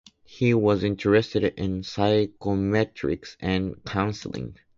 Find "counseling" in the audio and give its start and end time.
3.85-4.57